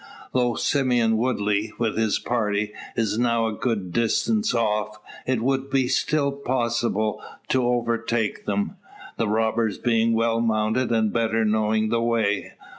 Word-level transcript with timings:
Though 0.33 0.55
Simeon 0.55 1.15
Woodley, 1.17 1.73
with 1.77 1.95
his 1.95 2.17
party, 2.17 2.73
is 2.95 3.19
now 3.19 3.45
a 3.45 3.53
good 3.53 3.91
distance 3.93 4.51
off, 4.51 4.97
it 5.27 5.41
would 5.43 5.71
still 5.91 6.31
be 6.31 6.41
possible 6.43 7.21
to 7.49 7.67
overtake 7.67 8.45
them, 8.47 8.77
the 9.17 9.27
robbers 9.27 9.77
being 9.77 10.13
well 10.13 10.41
mounted 10.41 10.91
and 10.91 11.13
better 11.13 11.45
knowing 11.45 11.89
the 11.89 12.01
way. 12.01 12.53